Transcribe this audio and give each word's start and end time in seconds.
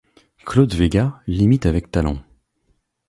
Claude 0.47 0.73
Véga 0.73 1.21
l'imite 1.27 1.67
avec 1.67 1.91
talent. 1.91 2.17